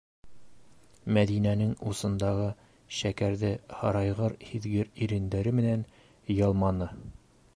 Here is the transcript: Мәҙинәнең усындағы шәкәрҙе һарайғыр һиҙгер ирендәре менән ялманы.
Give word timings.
Мәҙинәнең 1.17 1.75
усындағы 1.91 2.47
шәкәрҙе 3.01 3.51
һарайғыр 3.81 4.37
һиҙгер 4.47 4.89
ирендәре 5.07 5.55
менән 5.61 5.87
ялманы. 6.39 6.89